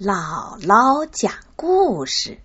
[0.00, 2.38] 姥姥讲故事：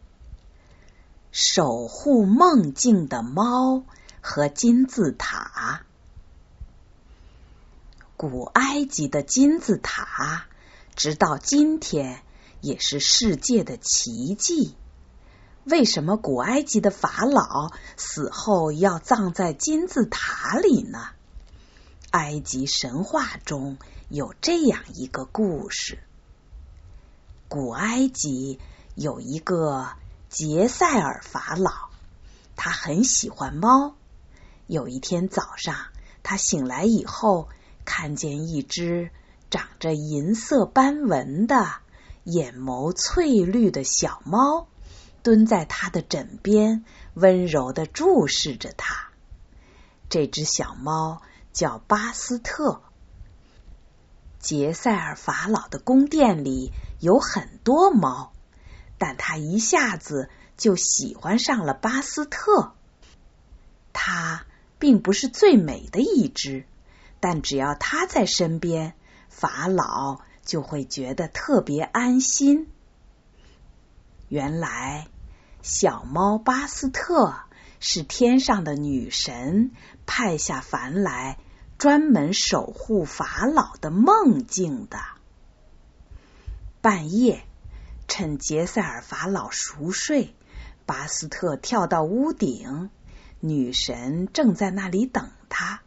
[1.32, 3.84] 守护梦境的猫
[4.22, 5.84] 和金字塔。
[8.18, 10.48] 古埃及的金字塔，
[10.96, 12.24] 直到今天
[12.60, 14.76] 也是世界的奇迹。
[15.64, 21.10] 为什么古埃及的法老死后要葬在金字塔里呢？
[22.10, 23.78] 埃及神话中
[24.10, 26.00] 有这样一个故事。
[27.54, 28.60] 古埃及
[28.96, 29.90] 有一个
[30.28, 31.92] 杰塞尔法老，
[32.56, 33.94] 他很喜欢猫。
[34.66, 35.76] 有一天早上，
[36.24, 37.50] 他醒来以后，
[37.86, 39.12] 看见一只
[39.52, 41.76] 长着银色斑纹的、
[42.24, 44.68] 眼眸翠绿的小猫
[45.22, 49.10] 蹲在他的枕边，温柔的注视着他。
[50.10, 52.82] 这只小猫叫巴斯特。
[54.40, 58.32] 杰塞尔法老的宫殿里有很多猫，
[58.98, 62.76] 但他一下子就喜欢上了巴斯特。
[63.92, 64.46] 它
[64.80, 66.66] 并不是最美的一只，
[67.20, 68.94] 但只要它在身边，
[69.28, 72.70] 法老就会觉得特别安心。
[74.30, 75.10] 原来，
[75.62, 77.36] 小猫巴斯特
[77.82, 79.72] 是天上的女神
[80.06, 81.38] 派下凡来。
[81.80, 85.00] 专门守护法老的梦境的。
[86.84, 87.46] 半夜，
[88.10, 90.36] 趁杰塞尔法老熟睡，
[90.86, 92.90] 巴斯特跳到屋顶，
[93.40, 95.80] 女神正在那里等他。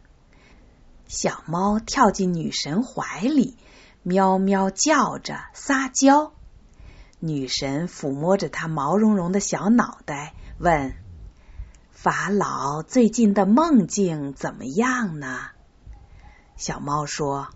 [1.05, 3.59] 小猫跳进女神怀里，
[4.01, 6.33] 喵喵叫着撒娇。
[7.19, 10.95] 女神抚摸着它毛茸茸的小脑袋，问
[11.93, 15.41] ：“法老最近的梦境怎么样呢？”
[16.57, 17.49] 小猫说：“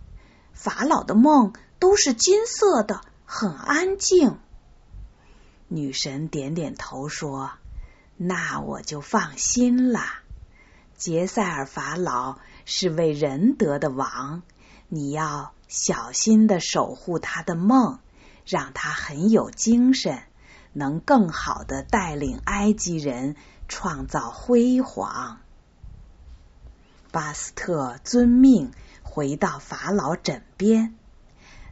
[0.53, 3.01] 法老的梦都是金色的，
[3.33, 4.39] 很安静。”
[5.69, 7.51] 女神点点头说
[8.17, 10.01] ：“那我就放心了。
[10.97, 14.43] 杰塞尔法老是位仁德的王，
[14.89, 17.99] 你要小心的守护他的梦，
[18.45, 20.23] 让他很有精神，
[20.73, 23.37] 能更好的带领埃及人
[23.69, 25.39] 创造辉煌。”
[27.13, 28.73] 巴斯特遵命。
[29.03, 30.95] 回到法老枕边，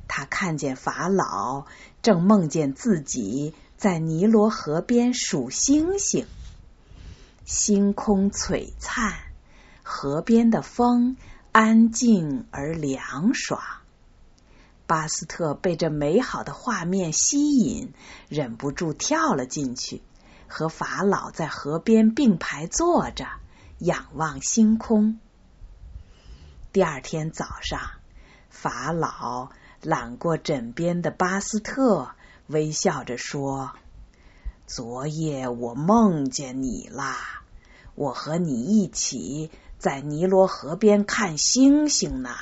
[0.10, 1.68] 他看见法老
[2.02, 6.26] 正梦见自己在尼罗河边数星星，
[7.46, 9.14] 星空璀璨，
[9.84, 11.16] 河边的风
[11.52, 13.62] 安静而凉爽。
[14.88, 17.94] 巴斯特被这美好的画面吸引，
[18.28, 20.02] 忍不住跳了进去，
[20.48, 23.28] 和法老在河边并排坐着，
[23.78, 25.20] 仰望星空。
[26.74, 27.80] 第二天早上，
[28.50, 32.12] 法老揽过枕边的巴斯特，
[32.48, 33.72] 微笑着说
[34.68, 37.44] ：“昨夜我梦见你啦，
[37.96, 42.36] 我和你一起在尼罗河边看星星呢。”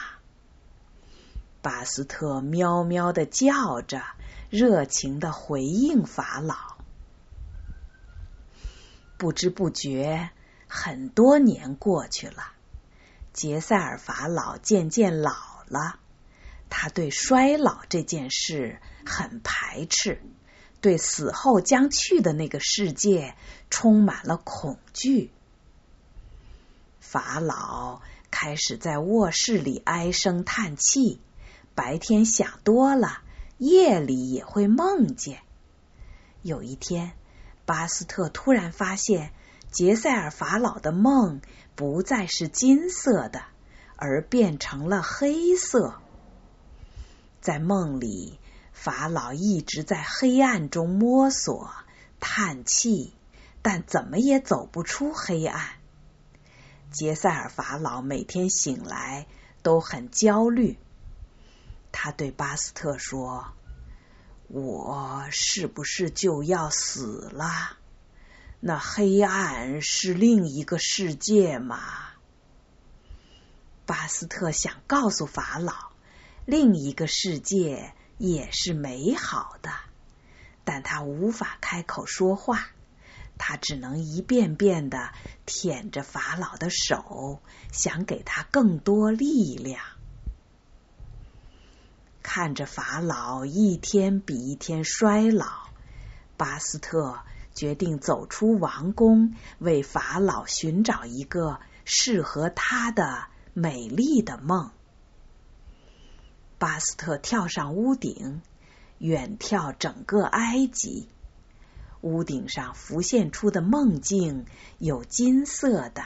[1.62, 4.02] 巴斯特喵喵的叫着，
[4.50, 6.56] 热情的回应法老。
[9.18, 10.30] 不知不觉，
[10.68, 12.52] 很多年过去了。
[13.34, 15.32] 杰塞尔法老渐渐老
[15.68, 16.00] 了，
[16.70, 20.22] 他对衰老这件事很排斥，
[20.82, 23.36] 对死后将去的那个世界
[23.70, 25.32] 充满了恐惧。
[27.00, 28.02] 法老
[28.32, 31.20] 开始在卧室里唉声叹气，
[31.76, 33.22] 白天想多了，
[33.58, 35.40] 夜里也会梦见。
[36.42, 37.14] 有一天，
[37.66, 39.32] 巴斯特突然发现。
[39.70, 41.42] 杰塞尔法老的梦
[41.76, 43.44] 不再是金色的，
[43.98, 45.96] 而变成了黑色。
[47.48, 48.42] 在梦里，
[48.74, 51.72] 法老一直在黑暗中摸索、
[52.20, 53.14] 叹气，
[53.62, 55.66] 但怎么也走不出黑暗。
[56.92, 59.28] 杰塞尔法老每天醒来
[59.64, 60.78] 都很焦虑，
[61.94, 63.54] 他对巴斯特说
[64.50, 67.78] ：“我是不是就要死了？”
[68.60, 71.80] 那黑暗是另一个世界吗？
[73.86, 75.94] 巴斯特想告诉法老，
[76.48, 79.70] 另一个世界也是美好的，
[80.64, 82.70] 但他无法开口说话，
[83.38, 85.12] 他只能一遍遍的
[85.46, 87.42] 舔着法老的手，
[87.74, 89.84] 想给他更多力量。
[92.24, 95.68] 看着法老一天比一天衰老，
[96.38, 97.20] 巴斯特。
[97.54, 104.70] 决定走出王宫，为法老寻找一个适合他的美丽的梦。
[106.60, 108.42] 巴斯特跳上屋顶，
[108.98, 111.08] 远眺整个埃及。
[112.02, 114.46] 屋顶上浮现出的梦境
[114.78, 116.04] 有金色的、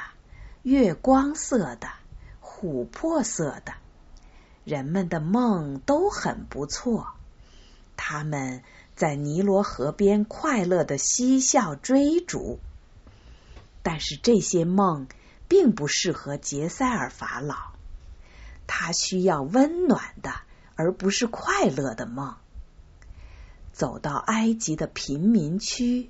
[0.63, 1.89] 月光色的、
[2.42, 3.74] 琥珀色的。
[4.63, 7.07] 人们的梦都很不错，
[7.98, 8.63] 他们
[8.95, 12.59] 在尼罗河边快乐的嬉笑追逐。
[13.83, 15.07] 但是这些梦
[15.48, 17.71] 并不适合杰塞尔法老，
[18.74, 20.32] 他需要温暖的，
[20.76, 22.36] 而不是快乐的梦。
[23.74, 26.10] 走到埃及的贫民区，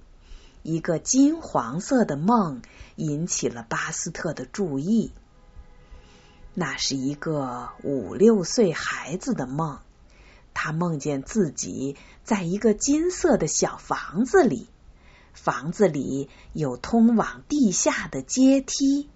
[0.61, 2.61] 一个金黄色的梦
[2.95, 5.11] 引起了巴斯特的注意。
[6.53, 9.79] 那是一个五六岁孩子的梦，
[10.53, 14.67] 他梦见自己在一个金色的小房子里，
[15.33, 19.09] 房子里有通往地下的阶梯，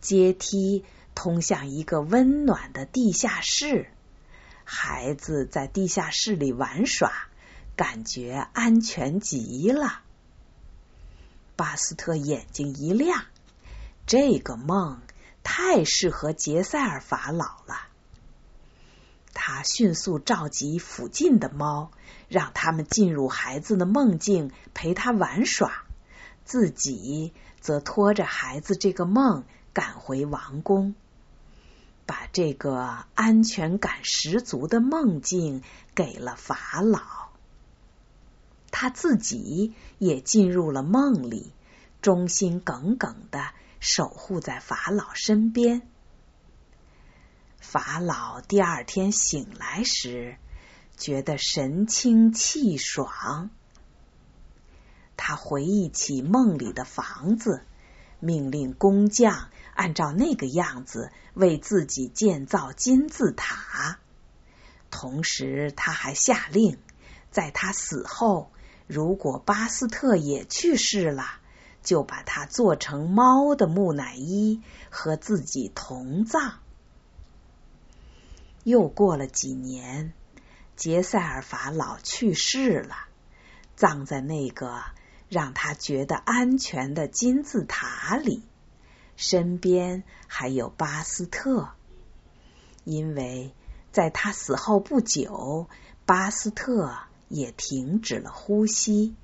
[0.00, 3.88] 阶梯通向一个温暖的地下室。
[4.64, 7.12] 孩子在地下室里玩耍，
[7.76, 10.00] 感觉安全极了。
[11.56, 13.24] 巴斯特眼睛一亮，
[14.06, 15.00] 这个梦。
[15.46, 17.88] 太适合杰塞尔法老了。
[19.34, 21.90] 他迅速召集附近的猫，
[22.28, 25.84] 让他们进入孩子的梦境，陪他玩耍，
[26.46, 29.44] 自己则拖着孩子这个梦
[29.74, 30.94] 赶回王宫，
[32.06, 35.62] 把这个安全感十足的梦境
[35.94, 37.00] 给了法老。
[38.70, 41.52] 他自己也进入了梦里，
[42.00, 43.50] 忠心耿耿的。
[43.86, 45.82] 守护在法老身边。
[47.58, 50.38] 法老第二天醒来时，
[50.96, 53.50] 觉得神清气爽。
[55.18, 57.66] 他回忆起梦里的房子，
[58.20, 63.98] 命令工匠按照那个样子为自己建造金字塔。
[64.90, 66.78] 同时，他还下令，
[67.30, 68.50] 在他死后，
[68.86, 71.40] 如果巴斯特也去世了。
[71.84, 76.60] 就把它做成猫的木乃伊和自己同葬。
[78.62, 80.14] 又过了几年，
[80.76, 82.96] 杰塞尔法老去世了，
[83.76, 84.82] 葬在那个
[85.28, 88.42] 让他觉得安全的金字塔里，
[89.16, 91.70] 身边还有巴斯特，
[92.84, 93.52] 因为
[93.92, 95.68] 在他死后不久，
[96.04, 96.96] 巴斯特
[97.28, 99.14] 也停止了呼吸。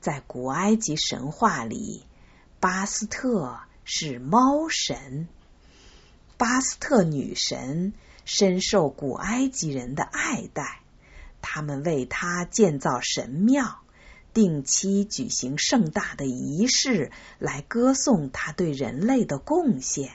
[0.00, 2.04] 在古埃及神话里，
[2.60, 5.28] 巴斯特是猫神。
[6.36, 7.94] 巴斯特女神
[8.24, 10.82] 深受古埃及人的爱戴，
[11.40, 13.80] 他们为她建造神庙，
[14.36, 20.10] 定期举行盛大的仪式来歌颂他对人类的贡献。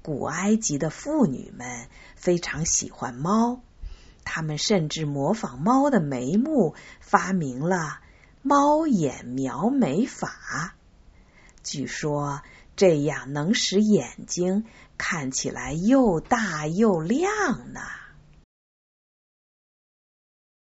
[0.00, 3.60] 古埃及的妇女们非常喜欢猫，
[4.22, 7.98] 她们甚至模仿猫的眉目，发明了。
[8.42, 10.76] 猫眼描眉法，
[11.64, 12.42] 据说
[12.76, 17.80] 这样能使眼睛看起来又大又亮呢。